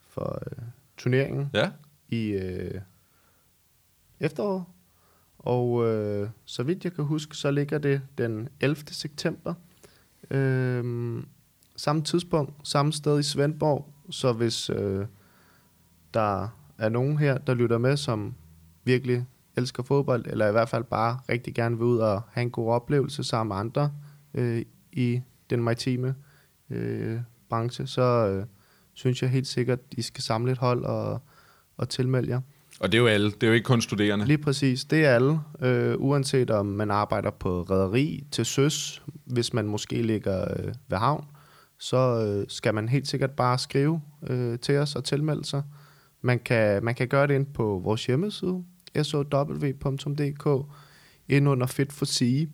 for 0.09 0.43
øh, 0.47 0.62
turneringen. 0.97 1.50
Ja. 1.55 1.71
i 2.09 2.29
øh, 2.29 2.81
efteråret. 4.21 4.64
Og 5.38 5.87
øh, 5.88 6.29
så 6.45 6.62
vidt 6.62 6.85
jeg 6.85 6.93
kan 6.93 7.05
huske, 7.05 7.37
så 7.37 7.50
ligger 7.50 7.79
det 7.79 8.00
den 8.19 8.49
11. 8.61 8.76
september. 8.91 9.55
Øhm, 10.31 11.26
samme 11.76 12.03
tidspunkt, 12.03 12.53
samme 12.69 12.93
sted 12.93 13.19
i 13.19 13.23
Svendborg, 13.23 13.88
så 14.11 14.33
hvis 14.33 14.71
øh, 14.71 15.07
der 16.14 16.49
er 16.79 16.88
nogen 16.88 17.19
her, 17.19 17.38
der 17.38 17.55
lytter 17.55 17.79
med, 17.79 17.97
som 17.97 18.35
virkelig 18.85 19.25
elsker 19.57 19.83
fodbold, 19.83 20.25
eller 20.26 20.49
i 20.49 20.53
hvert 20.53 20.69
fald 20.69 20.85
bare 20.85 21.19
rigtig 21.29 21.55
gerne 21.55 21.76
vil 21.76 21.85
ud 21.85 21.99
og 21.99 22.23
have 22.31 22.43
en 22.43 22.50
god 22.50 22.73
oplevelse 22.73 23.25
sammen 23.25 23.49
med 23.49 23.57
andre 23.57 23.93
øh, 24.35 24.62
i 24.93 25.21
den 25.50 25.62
maritime 25.62 26.14
øh, 26.71 27.19
branche, 27.49 27.87
så 27.87 28.03
øh, 28.03 28.47
synes 28.95 29.23
jeg 29.23 29.31
helt 29.31 29.47
sikkert, 29.47 29.79
at 29.79 29.99
I 29.99 30.03
skal 30.03 30.23
samle 30.23 30.53
et 30.53 30.59
hold 30.59 30.85
og, 30.85 31.21
og 31.76 31.88
tilmelde 31.88 32.31
jer. 32.31 32.41
Og 32.81 32.93
det 32.93 32.99
er 32.99 33.03
jo 33.03 33.07
alle, 33.07 33.31
det 33.31 33.43
er 33.43 33.47
jo 33.47 33.53
ikke 33.53 33.64
kun 33.64 33.81
studerende. 33.81 34.26
Lige 34.26 34.38
præcis, 34.38 34.85
det 34.85 35.05
er 35.05 35.11
alle, 35.11 35.41
øh, 35.61 35.95
uanset 35.99 36.50
om 36.50 36.67
man 36.67 36.91
arbejder 36.91 37.31
på 37.31 37.62
rederi 37.62 38.25
til 38.31 38.45
søs, 38.45 39.03
hvis 39.25 39.53
man 39.53 39.67
måske 39.67 40.03
ligger 40.03 40.41
øh, 40.57 40.75
ved 40.88 40.99
havn, 40.99 41.25
så 41.79 42.26
øh, 42.26 42.47
skal 42.49 42.75
man 42.75 42.88
helt 42.88 43.09
sikkert 43.09 43.31
bare 43.31 43.59
skrive 43.59 44.00
øh, 44.26 44.59
til 44.59 44.79
os 44.79 44.97
og 44.97 45.05
tilmelde 45.05 45.45
sig. 45.45 45.62
Man 46.21 46.38
kan, 46.38 46.85
man 46.85 46.95
kan 46.95 47.09
gøre 47.09 47.26
det 47.26 47.35
ind 47.35 47.47
på 47.47 47.81
vores 47.85 48.07
hjemmeside, 48.07 48.64
sow.dk, 49.02 50.66
ind 51.28 51.48
under 51.48 51.66
Fit 51.66 51.92
for 51.92 52.04
Sea. 52.04 52.46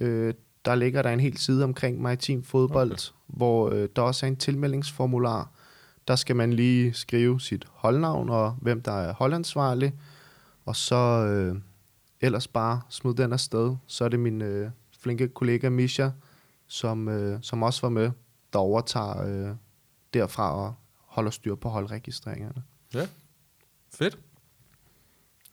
Øh, 0.00 0.34
der 0.64 0.74
ligger 0.74 1.02
der 1.02 1.10
en 1.10 1.20
hel 1.20 1.36
side 1.36 1.64
omkring 1.64 2.02
maritim 2.02 2.42
fodbold, 2.42 2.92
okay. 2.92 3.02
hvor 3.26 3.70
øh, 3.70 3.88
der 3.96 4.02
også 4.02 4.26
er 4.26 4.28
en 4.28 4.36
tilmeldingsformular. 4.36 5.50
Der 6.08 6.16
skal 6.16 6.36
man 6.36 6.52
lige 6.52 6.92
skrive 6.92 7.40
sit 7.40 7.64
holdnavn 7.70 8.28
og 8.28 8.56
hvem 8.60 8.82
der 8.82 8.92
er 8.92 9.14
holdansvarlig, 9.14 9.94
og 10.64 10.76
så 10.76 11.26
øh, 11.26 11.56
ellers 12.20 12.48
bare 12.48 12.80
smide 12.88 13.16
den 13.16 13.32
afsted. 13.32 13.76
Så 13.86 14.04
er 14.04 14.08
det 14.08 14.20
min 14.20 14.42
øh, 14.42 14.70
flinke 15.00 15.28
kollega 15.28 15.68
Misha, 15.68 16.08
som, 16.66 17.08
øh, 17.08 17.38
som 17.42 17.62
også 17.62 17.80
var 17.82 17.88
med, 17.88 18.10
der 18.52 18.58
overtager 18.58 19.22
øh, 19.22 19.54
derfra 20.14 20.54
og 20.54 20.74
holder 21.06 21.30
styr 21.30 21.54
på 21.54 21.68
holdregistreringerne. 21.68 22.62
Ja, 22.94 23.08
fedt. 23.94 24.18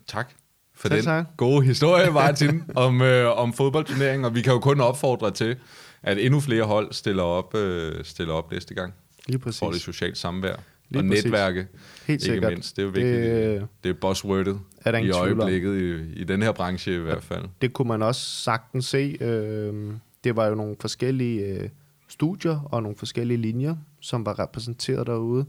Tak 0.07 0.31
for 0.75 0.87
Selv 0.87 0.95
den 0.97 1.05
tak. 1.05 1.25
gode 1.37 1.65
historie, 1.65 2.11
Martin, 2.21 2.63
om, 2.75 3.01
øh, 3.01 3.37
om 3.37 3.53
fodboldturneringen. 3.53 4.25
Og 4.25 4.35
vi 4.35 4.41
kan 4.41 4.53
jo 4.53 4.59
kun 4.59 4.81
opfordre 4.81 5.31
til, 5.31 5.55
at 6.03 6.17
endnu 6.17 6.39
flere 6.39 6.63
hold 6.63 6.93
stiller 6.93 7.23
op, 7.23 7.55
øh, 7.55 8.03
stiller 8.05 8.33
op 8.33 8.51
næste 8.51 8.73
gang. 8.73 8.93
Lige 9.27 9.39
For 9.41 9.49
det 9.49 9.59
præcis. 9.59 9.81
sociale 9.83 10.15
samvær. 10.15 10.55
Lige 10.89 11.03
og 11.03 11.07
præcis. 11.09 11.23
netværke, 11.25 11.59
Helt 11.59 12.09
ikke 12.09 12.23
sikkert. 12.23 12.51
mindst. 12.51 12.75
Det 12.75 12.81
er 12.81 12.85
jo 12.85 12.91
vigtigt. 12.91 13.15
Det, 13.15 13.61
Det, 13.61 13.67
det 13.83 13.89
er 13.89 13.93
buzzwordet 13.93 14.59
er 14.85 14.91
der 14.91 14.99
i 14.99 15.09
øjeblikket, 15.11 15.81
i, 15.81 16.19
i 16.21 16.23
den 16.23 16.41
her 16.41 16.51
branche 16.51 16.95
i 16.95 16.97
hvert 16.97 17.23
fald. 17.23 17.45
det 17.61 17.73
kunne 17.73 17.87
man 17.87 18.01
også 18.01 18.21
sagtens 18.21 18.85
se. 18.85 19.17
Øh, 19.21 19.93
det 20.23 20.35
var 20.35 20.47
jo 20.47 20.55
nogle 20.55 20.75
forskellige 20.81 21.41
øh, 21.45 21.69
studier 22.07 22.59
og 22.71 22.83
nogle 22.83 22.97
forskellige 22.97 23.37
linjer, 23.37 23.75
som 24.01 24.25
var 24.25 24.39
repræsenteret 24.39 25.07
derude. 25.07 25.45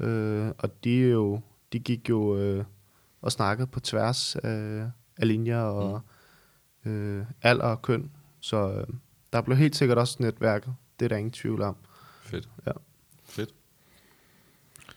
Øh, 0.00 0.46
og 0.58 0.84
de, 0.84 1.04
er 1.04 1.08
jo, 1.08 1.40
de 1.72 1.78
gik 1.78 2.08
jo 2.08 2.36
øh, 2.38 2.64
og 3.26 3.32
snakkede 3.32 3.66
på 3.66 3.80
tværs 3.80 4.36
øh, 4.44 4.82
af 5.16 5.28
linjer 5.28 5.60
og 5.60 6.00
øh, 6.84 7.24
alder 7.42 7.64
og 7.64 7.82
køn. 7.82 8.10
Så 8.40 8.70
øh, 8.72 8.86
der 9.32 9.40
blev 9.40 9.56
helt 9.56 9.76
sikkert 9.76 9.98
også 9.98 10.16
netværket. 10.18 10.74
Det 10.98 11.04
er 11.04 11.08
der 11.08 11.16
ingen 11.16 11.32
tvivl 11.32 11.62
om. 11.62 11.76
Fedt. 12.22 12.48
Ja. 12.66 12.72
Fedt. 13.24 13.50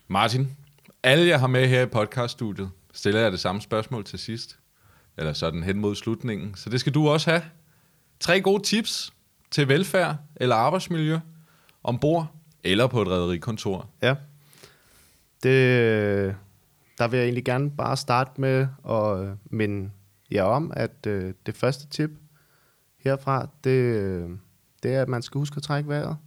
Martin, 0.08 0.58
alle 1.04 1.28
jeg 1.28 1.40
har 1.40 1.48
med 1.48 1.68
her 1.68 1.82
i 1.82 1.86
podcaststudiet, 1.86 2.70
stiller 2.94 3.22
jeg 3.22 3.32
det 3.32 3.40
samme 3.40 3.62
spørgsmål 3.62 4.06
til 4.06 4.20
sidst. 4.20 4.60
Eller 5.18 5.34
sådan 5.34 5.64
hen 5.64 5.80
mod 5.80 5.96
slutningen. 5.96 6.56
Så 6.56 6.70
det 6.70 6.80
skal 6.80 6.94
du 6.94 7.10
også 7.10 7.30
have. 7.32 7.44
Tre 8.20 8.42
gode 8.42 8.64
tips 8.64 9.14
til 9.52 9.68
velfærd 9.68 10.18
eller 10.36 10.56
arbejdsmiljø 10.56 11.20
ombord 11.84 12.28
eller 12.64 12.88
på 12.88 13.02
et 13.02 13.08
rederikontor. 13.08 13.90
Ja. 14.02 14.16
Det, 15.44 16.36
der 17.00 17.08
vil 17.08 17.18
jeg 17.18 17.26
egentlig 17.26 17.46
gerne 17.46 17.72
bare 17.72 17.98
starte 17.98 18.42
med 18.42 18.68
at 18.90 19.20
øh, 19.20 19.36
minde 19.46 19.92
jer 20.32 20.44
om, 20.44 20.72
at 20.76 21.08
øh, 21.08 21.34
det 21.46 21.56
første 21.56 21.88
tip 21.88 22.12
herfra, 22.98 23.48
det, 23.64 23.80
øh, 23.80 24.30
det 24.84 24.94
er, 24.94 25.02
at 25.02 25.10
man 25.10 25.22
skal 25.22 25.40
huske 25.40 25.58
at 25.58 25.64
trække 25.64 25.90
vejret. 25.90 26.18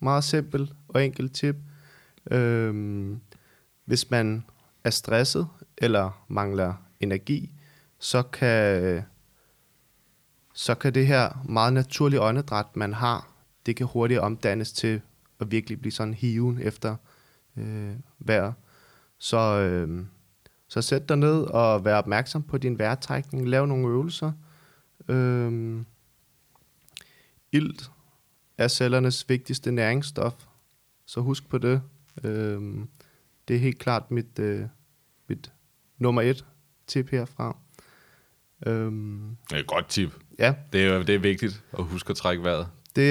Meget 0.00 0.24
simpelt 0.24 0.72
og 0.88 1.04
enkelt 1.04 1.34
tip. 1.34 1.56
Øh, 2.30 3.16
hvis 3.84 4.10
man 4.10 4.44
er 4.84 4.90
stresset 4.90 5.48
eller 5.78 6.24
mangler 6.28 6.74
energi, 7.00 7.52
så 7.98 8.22
kan, 8.22 9.02
så 10.54 10.74
kan 10.74 10.94
det 10.94 11.06
her 11.06 11.44
meget 11.48 11.72
naturlige 11.72 12.20
åndedræt, 12.20 12.76
man 12.76 12.92
har, 12.92 13.28
det 13.66 13.76
kan 13.76 13.86
hurtigt 13.86 14.20
omdannes 14.20 14.72
til 14.72 15.00
at 15.40 15.50
virkelig 15.50 15.80
blive 15.80 15.92
sådan 15.92 16.14
hiven 16.14 16.60
efter 16.62 16.96
øh, 17.56 17.96
vejret. 18.18 18.54
Så, 19.24 19.36
øh, 19.38 20.04
så 20.68 20.82
sæt 20.82 21.08
dig 21.08 21.16
ned 21.16 21.42
og 21.42 21.84
vær 21.84 21.94
opmærksom 21.96 22.42
på 22.42 22.58
din 22.58 22.78
vejrtrækning. 22.78 23.48
Lav 23.48 23.66
nogle 23.66 23.88
øvelser. 23.88 24.32
Øh, 25.08 25.80
ilt 27.52 27.90
er 28.58 28.68
cellernes 28.68 29.28
vigtigste 29.28 29.72
næringsstof, 29.72 30.34
så 31.06 31.20
husk 31.20 31.48
på 31.48 31.58
det. 31.58 31.82
Øh, 32.24 32.60
det 33.48 33.56
er 33.56 33.60
helt 33.60 33.78
klart 33.78 34.10
mit, 34.10 34.38
øh, 34.38 34.62
mit 35.28 35.52
nummer 35.98 36.22
et 36.22 36.44
tip 36.86 37.10
herfra. 37.10 37.56
Øh, 38.66 38.92
Det 39.50 39.52
er 39.52 39.56
et 39.56 39.66
godt 39.66 39.88
tip. 39.88 40.14
ja, 40.38 40.54
Det 40.72 40.84
er, 40.86 41.02
det 41.02 41.14
er 41.14 41.18
vigtigt 41.18 41.62
at 41.78 41.84
huske 41.84 42.10
at 42.10 42.16
trække 42.16 42.44
vejret. 42.44 42.66
det 42.96 43.02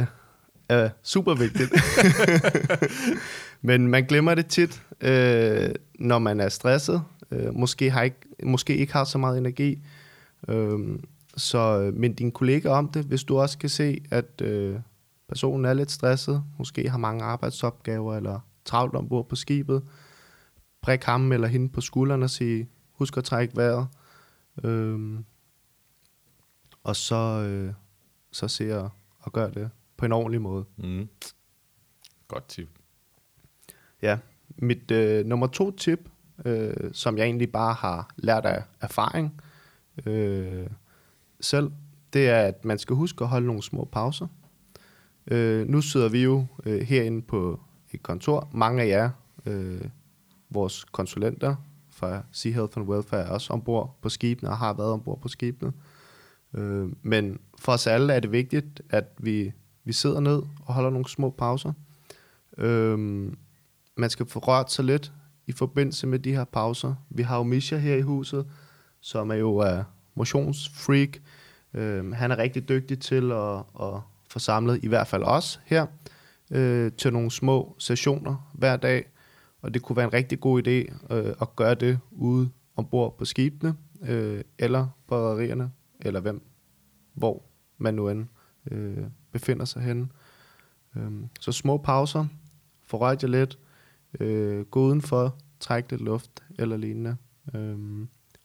øh, 0.00 0.06
er 0.68 0.90
super 1.02 1.34
vigtigt. 1.34 1.70
Men 3.62 3.86
man 3.86 4.04
glemmer 4.04 4.34
det 4.34 4.46
tit, 4.46 4.82
øh, 5.00 5.70
når 5.98 6.18
man 6.18 6.40
er 6.40 6.48
stresset. 6.48 7.02
Øh, 7.30 7.54
måske, 7.54 7.90
har 7.90 8.02
ikke, 8.02 8.20
måske 8.42 8.76
ikke 8.76 8.92
har 8.92 9.04
så 9.04 9.18
meget 9.18 9.38
energi. 9.38 9.78
Øhm, 10.48 10.94
øh, 10.94 10.98
så 11.36 11.90
mind 11.94 12.16
din 12.16 12.32
kollega 12.32 12.68
om 12.68 12.88
det, 12.88 13.04
hvis 13.04 13.24
du 13.24 13.38
også 13.38 13.58
kan 13.58 13.68
se, 13.68 14.00
at 14.10 14.40
øh, 14.42 14.80
personen 15.28 15.64
er 15.64 15.74
lidt 15.74 15.90
stresset. 15.90 16.44
Måske 16.58 16.90
har 16.90 16.98
mange 16.98 17.24
arbejdsopgaver 17.24 18.16
eller 18.16 18.40
travlt 18.64 18.94
ombord 18.94 19.28
på 19.28 19.36
skibet. 19.36 19.82
Prik 20.82 21.04
ham 21.04 21.32
eller 21.32 21.48
hende 21.48 21.68
på 21.68 21.80
skulderen 21.80 22.22
og 22.22 22.30
sige, 22.30 22.68
husk 22.92 23.16
at 23.16 23.24
trække 23.24 23.56
vejret. 23.56 23.86
Øh, 24.64 25.18
og 26.84 26.96
så, 26.96 27.16
øh, 27.16 27.72
så 28.32 28.48
se 28.48 28.72
at, 28.74 28.90
at 29.26 29.32
gøre 29.32 29.50
det 29.50 29.70
på 29.96 30.04
en 30.04 30.12
ordentlig 30.12 30.42
måde. 30.42 30.64
Mm. 30.76 31.08
Godt 32.28 32.48
tip. 32.48 32.79
Ja, 34.02 34.18
mit 34.56 34.90
øh, 34.90 35.26
nummer 35.26 35.46
to 35.46 35.70
tip, 35.70 36.08
øh, 36.44 36.74
som 36.92 37.18
jeg 37.18 37.24
egentlig 37.24 37.52
bare 37.52 37.74
har 37.74 38.14
lært 38.16 38.46
af 38.46 38.62
erfaring 38.80 39.40
øh, 40.06 40.66
selv, 41.40 41.70
det 42.12 42.28
er, 42.28 42.40
at 42.40 42.64
man 42.64 42.78
skal 42.78 42.96
huske 42.96 43.24
at 43.24 43.30
holde 43.30 43.46
nogle 43.46 43.62
små 43.62 43.88
pauser. 43.92 44.26
Øh, 45.26 45.68
nu 45.68 45.80
sidder 45.80 46.08
vi 46.08 46.22
jo 46.22 46.46
øh, 46.66 46.80
herinde 46.80 47.22
på 47.22 47.60
et 47.92 48.02
kontor. 48.02 48.48
Mange 48.52 48.82
af 48.82 48.88
jer, 48.88 49.10
øh, 49.46 49.84
vores 50.50 50.84
konsulenter 50.84 51.56
fra 51.90 52.22
Sea 52.32 52.52
Health 52.52 52.78
and 52.78 52.88
Welfare, 52.88 53.20
er 53.20 53.30
også 53.30 53.52
ombord 53.52 53.98
på 54.02 54.08
skibene 54.08 54.50
og 54.50 54.58
har 54.58 54.72
været 54.72 54.90
ombord 54.90 55.20
på 55.20 55.28
skibene. 55.28 55.72
Øh, 56.54 56.88
men 57.02 57.38
for 57.58 57.72
os 57.72 57.86
alle 57.86 58.12
er 58.12 58.20
det 58.20 58.32
vigtigt, 58.32 58.82
at 58.90 59.04
vi, 59.18 59.52
vi 59.84 59.92
sidder 59.92 60.20
ned 60.20 60.42
og 60.66 60.74
holder 60.74 60.90
nogle 60.90 61.08
små 61.08 61.30
pauser. 61.30 61.72
Øh, 62.58 63.32
man 63.96 64.10
skal 64.10 64.26
få 64.26 64.38
rørt 64.38 64.72
sig 64.72 64.84
lidt 64.84 65.12
i 65.46 65.52
forbindelse 65.52 66.06
med 66.06 66.18
de 66.18 66.32
her 66.32 66.44
pauser. 66.44 66.94
Vi 67.10 67.22
har 67.22 67.36
jo 67.36 67.42
Misha 67.42 67.76
her 67.76 67.96
i 67.96 68.00
huset, 68.00 68.46
som 69.00 69.30
er 69.30 69.34
jo 69.34 69.78
uh, 69.78 69.84
motionsfreak. 70.14 71.08
Uh, 71.74 72.12
han 72.12 72.30
er 72.30 72.38
rigtig 72.38 72.68
dygtig 72.68 72.98
til 72.98 73.32
at, 73.32 73.58
at 73.80 74.00
få 74.30 74.38
samlet 74.38 74.84
i 74.84 74.88
hvert 74.88 75.06
fald 75.06 75.22
os 75.22 75.60
her 75.64 75.86
uh, 76.50 76.92
til 76.98 77.12
nogle 77.12 77.30
små 77.30 77.76
sessioner 77.78 78.50
hver 78.54 78.76
dag. 78.76 79.10
Og 79.62 79.74
det 79.74 79.82
kunne 79.82 79.96
være 79.96 80.06
en 80.06 80.12
rigtig 80.12 80.40
god 80.40 80.66
idé 80.66 80.94
uh, 81.14 81.32
at 81.40 81.56
gøre 81.56 81.74
det 81.74 81.98
ude 82.10 82.50
ombord 82.76 83.18
på 83.18 83.24
skibene, 83.24 83.74
uh, 84.00 84.40
eller 84.58 84.88
på 85.08 85.14
rædderierne, 85.14 85.70
eller 86.00 86.20
hvem, 86.20 86.42
hvor 87.14 87.42
man 87.78 87.94
nu 87.94 88.08
end 88.08 88.26
uh, 88.72 89.04
befinder 89.32 89.64
sig 89.64 89.82
henne. 89.82 90.08
Um, 90.96 91.28
så 91.40 91.52
små 91.52 91.76
pauser, 91.76 92.26
forrørt 92.82 93.10
rørt 93.10 93.22
jer 93.22 93.28
lidt, 93.28 93.58
øh, 94.20 94.64
gå 94.64 94.80
udenfor, 94.80 95.36
træk 95.60 95.90
lidt 95.90 96.02
luft 96.02 96.42
eller 96.58 96.76
lignende. 96.76 97.16
Øh, 97.54 97.78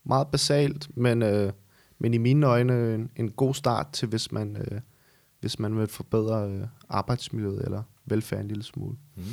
meget 0.03 0.27
basalt, 0.27 0.97
men, 0.97 1.21
øh, 1.21 1.51
men 1.99 2.13
i 2.13 2.17
mine 2.17 2.45
øjne 2.45 2.95
en, 2.95 3.09
en 3.15 3.31
god 3.31 3.53
start 3.53 3.87
til, 3.93 4.07
hvis 4.07 4.31
man, 4.31 4.57
øh, 4.57 4.81
hvis 5.39 5.59
man 5.59 5.77
vil 5.77 5.87
forbedre 5.87 6.51
øh, 6.51 6.67
arbejdsmiljøet 6.89 7.65
eller 7.65 7.83
velfærd 8.05 8.41
en 8.41 8.47
lille 8.47 8.63
smule. 8.63 8.95
Mm. 9.15 9.23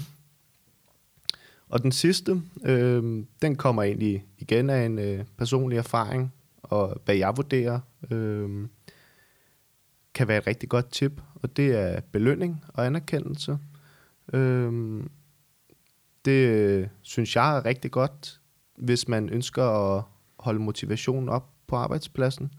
Og 1.68 1.82
den 1.82 1.92
sidste, 1.92 2.42
øh, 2.64 3.24
den 3.42 3.56
kommer 3.56 3.82
egentlig 3.82 4.26
igen 4.38 4.70
af 4.70 4.86
en 4.86 4.98
øh, 4.98 5.24
personlig 5.36 5.78
erfaring, 5.78 6.32
og 6.62 7.00
hvad 7.04 7.14
jeg 7.14 7.36
vurderer, 7.36 7.80
øh, 8.10 8.68
kan 10.14 10.28
være 10.28 10.38
et 10.38 10.46
rigtig 10.46 10.68
godt 10.68 10.90
tip, 10.90 11.20
og 11.34 11.56
det 11.56 11.78
er 11.78 12.00
belønning 12.00 12.64
og 12.68 12.86
anerkendelse. 12.86 13.58
Øhm, 14.32 15.10
det 16.24 16.48
øh, 16.48 16.88
synes 17.02 17.36
jeg 17.36 17.56
er 17.56 17.64
rigtig 17.64 17.90
godt, 17.90 18.40
hvis 18.76 19.08
man 19.08 19.28
ønsker 19.28 19.64
at 19.64 20.02
holde 20.38 20.60
motivationen 20.60 21.28
op 21.28 21.48
på 21.66 21.76
arbejdspladsen. 21.76 22.52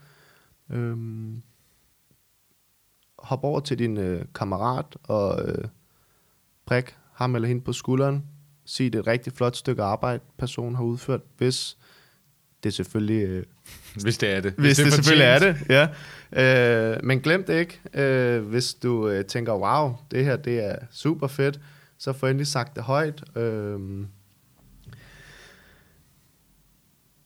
Øhm, 0.70 1.41
hop 3.20 3.43
over 3.43 3.60
til 3.60 3.79
din 3.79 3.98
øh, 3.98 4.25
kammerat 4.36 4.98
og 5.03 5.50
øh, 5.50 5.65
prik 6.65 6.96
ham 7.13 7.36
eller 7.36 7.48
hende 7.48 7.62
på 7.62 7.74
skulderen. 7.74 8.24
Sig 8.65 8.93
det 8.93 9.00
er 9.00 9.01
et 9.01 9.08
rigtig 9.08 9.34
flot 9.34 9.55
stykke 9.55 9.84
arbejde, 9.84 10.24
personen 10.38 10.75
har 10.75 10.84
udført, 10.84 11.22
hvis 11.38 11.77
det 12.63 12.74
selvfølgelig... 12.74 13.27
Øh, 13.27 13.43
Hvis 14.03 14.17
det 14.17 14.29
er 14.29 14.41
det. 14.41 14.53
hvis 14.58 14.77
det, 14.77 14.86
det 14.86 14.93
selvfølgelig 14.93 15.25
er 15.25 15.39
det, 15.39 15.58
ja. 15.70 16.93
Øh, 16.93 17.00
men 17.03 17.20
glem 17.20 17.43
det 17.43 17.60
ikke. 17.60 17.79
Øh, 17.93 18.43
hvis 18.46 18.74
du 18.74 19.10
øh, 19.10 19.25
tænker, 19.25 19.53
wow, 19.53 19.96
det 20.12 20.25
her 20.25 20.36
det 20.36 20.65
er 20.65 20.75
super 20.91 21.27
fedt, 21.27 21.60
så 22.03 22.13
få 22.13 22.27
endelig 22.27 22.48
sagt 22.48 22.75
det 22.75 22.83
højt. 22.83 23.38
Øh, 23.38 24.07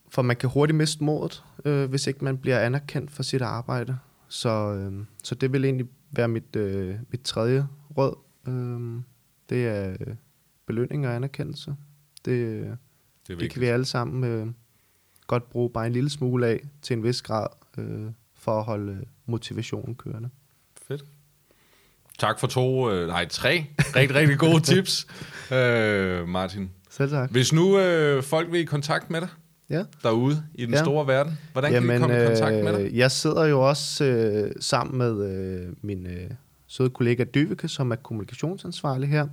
for 0.10 0.22
man 0.22 0.36
kan 0.36 0.50
hurtigt 0.50 0.78
miste 0.78 1.04
modet, 1.04 1.44
øh, 1.66 1.90
hvis 1.90 2.08
ikke 2.08 2.24
man 2.24 2.38
bliver 2.38 2.60
anerkendt 2.60 3.12
for 3.12 3.24
sit 3.24 3.42
arbejde. 3.42 3.98
Så, 4.28 4.50
øh, 4.50 5.06
så 5.24 5.36
det 5.36 5.54
vil 5.54 5.66
egentlig 5.66 5.88
være 6.12 6.28
mit, 6.28 6.56
øh, 6.56 6.96
mit 7.12 7.22
tredje 7.22 7.68
råd. 7.98 8.18
Øh, 8.48 9.02
det 9.50 9.68
er 9.68 9.92
øh, 9.92 10.16
belønning 10.66 11.08
og 11.08 11.16
anerkendelse. 11.16 11.76
Det, 12.26 12.32
øh, 12.32 12.70
Det 13.28 13.40
det 13.40 13.52
kan 13.52 13.62
vi 13.62 13.66
alle 13.66 13.86
sammen 13.86 14.24
øh, 14.24 14.48
godt 15.28 15.50
bruge 15.50 15.70
bare 15.70 15.88
en 15.88 15.94
lille 15.94 16.10
smule 16.10 16.48
af 16.48 16.68
til 16.82 16.98
en 16.98 17.04
vis 17.04 17.22
grad, 17.22 17.48
øh, 17.78 18.12
for 18.34 18.60
at 18.60 18.64
holde 18.64 18.92
øh, 18.92 19.04
motivationen 19.26 19.96
kørende. 19.96 20.30
Fedt. 20.82 21.06
Tak 22.18 22.40
for 22.40 22.48
to, 22.48 22.92
øh, 22.92 23.08
nej, 23.08 23.28
tre 23.30 23.66
rigtig, 23.96 24.16
rigtig 24.16 24.38
gode 24.40 24.60
tips, 24.74 25.08
øh, 25.52 26.28
Martin. 26.28 26.70
Selv 26.90 27.10
tak. 27.10 27.32
Hvis 27.32 27.54
nu 27.54 27.80
øh, 27.80 28.24
folk 28.24 28.52
vil 28.52 28.60
i 28.62 28.64
kontakt 28.66 29.10
med 29.10 29.22
dig 29.22 29.30
Ja. 29.70 29.84
derude 30.04 30.44
i 30.56 30.66
den 30.66 30.74
Ja. 30.74 30.84
store 30.84 31.08
verden, 31.08 31.38
hvordan 31.54 31.72
kan 31.72 31.90
de 31.90 32.00
komme 32.00 32.24
i 32.24 32.26
kontakt 32.28 32.64
med 32.64 32.74
dig? 32.74 32.82
øh, 32.82 32.98
jeg 32.98 33.12
sidder 33.12 33.46
jo 33.46 33.68
også 33.70 34.04
øh, 34.06 34.52
sammen 34.60 34.98
med 34.98 35.30
øh, 35.32 35.74
min 35.82 36.08
øh, 36.08 36.30
søde 36.68 36.90
kollega 36.90 37.24
Dyveke, 37.24 37.68
som 37.68 37.92
er 37.92 37.96
kommunikationsansvarlig 37.96 39.10
her. 39.10 39.28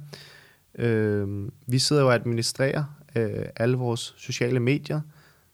Øh, 0.78 1.48
vi 1.66 1.78
sidder 1.78 2.02
jo 2.02 2.08
og 2.08 2.14
administrerer 2.14 2.84
øh, 3.16 3.28
alle 3.56 3.76
vores 3.76 4.14
sociale 4.18 4.60
medier, 4.60 5.00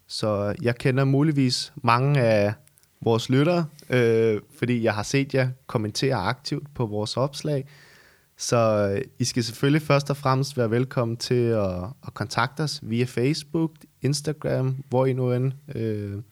så 0.09 0.55
jeg 0.63 0.77
kender 0.77 1.05
muligvis 1.05 1.73
mange 1.83 2.21
af 2.21 2.55
vores 3.05 3.29
lyttere, 3.29 3.67
øh, 3.91 4.41
fordi 4.59 4.83
jeg 4.83 4.95
har 4.95 5.03
set 5.03 5.35
jer 5.35 5.49
kommentere 5.67 6.15
aktivt 6.15 6.75
på 6.75 6.87
vores 6.87 7.17
opslag. 7.17 7.69
Så 8.37 8.91
øh, 8.95 9.03
I 9.19 9.25
skal 9.25 9.45
selvfølgelig 9.45 9.83
først 9.83 10.11
og 10.11 10.17
fremmest 10.17 10.57
være 10.57 10.71
velkommen 10.71 11.17
til 11.17 11.45
at, 11.45 11.83
at 11.83 12.15
kontakte 12.15 12.61
os 12.61 12.81
via 12.83 13.05
Facebook, 13.05 13.73
Instagram, 14.03 14.77
hvor 14.89 15.07
I 15.07 15.13
nu 15.13 15.33
end 15.33 15.53
øh, 15.75 16.23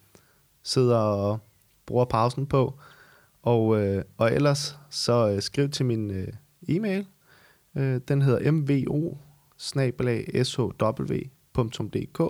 sidder 0.63 0.97
og 0.99 1.39
bruger 1.87 2.05
pausen 2.05 2.47
på. 2.47 2.79
Og, 3.43 3.81
øh, 3.81 4.05
og 4.17 4.33
ellers 4.33 4.79
så 4.91 5.31
øh, 5.31 5.43
skriv 5.43 5.69
til 5.69 5.87
min 5.87 6.11
øh, 6.11 6.29
e-mail. 6.69 7.07
Øh, 7.77 8.01
den 8.09 8.23
hedder 8.23 8.51
mvo 8.51 9.17
shw.dk. 10.45 12.21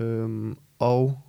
Øhm, 0.00 0.56
og 0.78 1.20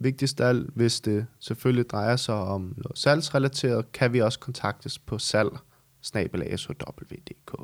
vigtigst 0.00 0.40
af 0.40 0.48
alt, 0.48 0.70
hvis 0.74 1.00
det 1.00 1.26
selvfølgelig 1.38 1.90
drejer 1.90 2.16
sig 2.16 2.34
om 2.34 2.74
noget 2.76 2.98
salgsrelateret, 2.98 3.92
kan 3.92 4.12
vi 4.12 4.20
også 4.20 4.38
kontaktes 4.38 4.98
på 4.98 5.18
salg 5.18 5.58
shw.dk. 6.02 7.54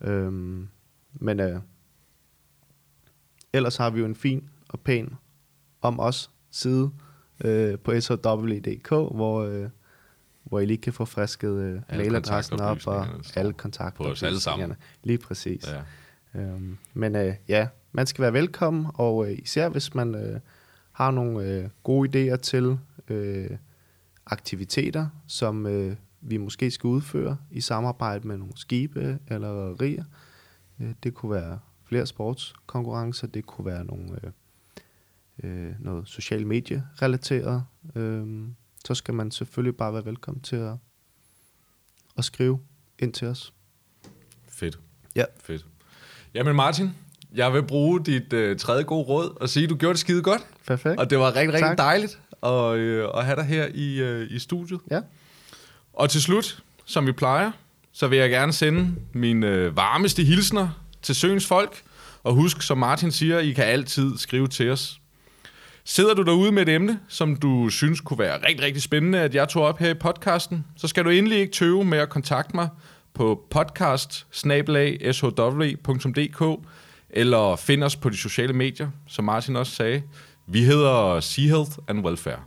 Øhm, 0.00 0.68
men 1.12 1.40
øh, 1.40 1.60
ellers 3.52 3.76
har 3.76 3.90
vi 3.90 4.00
jo 4.00 4.06
en 4.06 4.14
fin 4.14 4.48
og 4.68 4.80
pæn 4.80 5.14
om 5.80 6.00
os 6.00 6.30
side 6.50 6.90
øh, 7.44 7.78
på 7.78 8.00
show.dk, 8.00 8.88
hvor, 8.88 9.44
øh, 9.44 9.68
hvor 10.42 10.60
I 10.60 10.66
lige 10.66 10.78
kan 10.78 10.92
få 10.92 11.04
frisket 11.04 11.52
øh, 11.52 11.80
mailadressen 11.90 12.60
op 12.60 12.78
og 12.86 13.06
alle 13.36 13.52
på 13.52 13.56
kontakter. 13.56 14.04
os 14.04 14.22
alle 14.22 14.40
sammen. 14.40 14.72
Lige 15.02 15.18
præcis. 15.18 15.66
Ja. 15.66 15.82
Øhm, 16.40 16.78
men 16.94 17.16
øh, 17.16 17.34
ja, 17.48 17.68
man 17.92 18.06
skal 18.06 18.22
være 18.22 18.32
velkommen, 18.32 18.86
og 18.94 19.30
øh, 19.30 19.38
især 19.38 19.68
hvis 19.68 19.94
man 19.94 20.14
øh, 20.14 20.40
har 20.94 21.10
nogle 21.10 21.48
øh, 21.48 21.68
gode 21.82 22.08
idéer 22.32 22.36
til 22.36 22.78
øh, 23.08 23.50
aktiviteter, 24.26 25.08
som 25.26 25.66
øh, 25.66 25.96
vi 26.20 26.36
måske 26.36 26.70
skal 26.70 26.88
udføre 26.88 27.36
i 27.50 27.60
samarbejde 27.60 28.28
med 28.28 28.36
nogle 28.36 28.56
skibe 28.56 29.18
eller 29.28 29.80
riger. 29.80 30.04
Øh, 30.80 30.94
det 31.02 31.14
kunne 31.14 31.32
være 31.32 31.58
flere 31.84 32.06
sportskonkurrencer, 32.06 33.26
det 33.26 33.46
kunne 33.46 33.66
være 33.66 33.84
nogle, 33.84 34.18
øh, 34.24 34.30
øh, 35.42 35.74
noget 35.80 36.08
social 36.08 36.46
medie 36.46 36.84
relateret. 37.02 37.64
Øh, 37.94 38.48
så 38.84 38.94
skal 38.94 39.14
man 39.14 39.30
selvfølgelig 39.30 39.76
bare 39.76 39.92
være 39.92 40.04
velkommen 40.04 40.42
til 40.42 40.56
at, 40.56 40.76
at 42.18 42.24
skrive 42.24 42.60
ind 42.98 43.12
til 43.12 43.28
os. 43.28 43.54
Fedt. 44.48 44.78
Ja. 45.16 45.24
Fedt. 45.40 45.66
Jamen 46.34 46.56
Martin, 46.56 46.90
jeg 47.34 47.52
vil 47.52 47.62
bruge 47.62 48.04
dit 48.04 48.32
øh, 48.32 48.58
tredje 48.58 48.82
gode 48.82 49.04
råd 49.04 49.36
og 49.40 49.48
sige, 49.48 49.64
at 49.64 49.70
du 49.70 49.76
gjorde 49.76 49.92
det 49.92 50.00
skide 50.00 50.22
godt. 50.22 50.42
Perfekt. 50.66 51.00
Og 51.00 51.10
det 51.10 51.18
var 51.18 51.26
rigtig, 51.36 51.52
rigtig 51.52 51.68
Tak. 51.68 51.78
dejligt 51.78 52.18
at, 52.42 52.74
øh, 52.76 53.08
at 53.14 53.24
have 53.24 53.36
dig 53.36 53.44
her 53.44 53.66
i, 53.74 54.00
øh, 54.00 54.26
i 54.30 54.38
studiet. 54.38 54.80
Ja. 54.90 55.00
Og 55.92 56.10
til 56.10 56.22
slut, 56.22 56.62
som 56.84 57.06
vi 57.06 57.12
plejer, 57.12 57.50
så 57.92 58.06
vil 58.08 58.18
jeg 58.18 58.30
gerne 58.30 58.52
sende 58.52 58.94
mine 59.12 59.46
øh, 59.46 59.76
varmeste 59.76 60.22
hilsner 60.24 60.68
til 61.02 61.14
Søens 61.14 61.46
folk. 61.46 61.82
Og 62.22 62.34
husk, 62.34 62.62
som 62.62 62.78
Martin 62.78 63.12
siger, 63.12 63.38
I 63.38 63.52
kan 63.52 63.64
altid 63.64 64.18
skrive 64.18 64.48
til 64.48 64.70
os. 64.70 65.00
Sidder 65.84 66.14
du 66.14 66.22
derude 66.22 66.52
med 66.52 66.62
et 66.62 66.68
emne, 66.68 67.00
som 67.08 67.36
du 67.36 67.68
synes 67.68 68.00
kunne 68.00 68.18
være 68.18 68.38
rigtig, 68.48 68.62
rigtig 68.66 68.82
spændende, 68.82 69.20
at 69.20 69.34
jeg 69.34 69.48
tog 69.48 69.62
op 69.62 69.78
her 69.78 69.90
i 69.90 69.94
podcasten, 69.94 70.64
så 70.76 70.88
skal 70.88 71.04
du 71.04 71.10
endelig 71.10 71.38
ikke 71.38 71.52
tøve 71.52 71.84
med 71.84 71.98
at 71.98 72.08
kontakte 72.08 72.56
mig 72.56 72.68
på 73.14 73.40
podcast 73.50 74.26
eller 77.16 77.56
find 77.56 77.84
os 77.84 77.96
på 77.96 78.08
de 78.08 78.16
sociale 78.16 78.52
medier, 78.52 78.90
som 79.06 79.24
Martin 79.24 79.56
også 79.56 79.74
sagde. 79.74 80.02
Vi 80.46 80.64
hedder 80.64 81.20
Sea 81.20 81.44
Health 81.44 81.70
and 81.88 82.06
Welfare. 82.06 82.40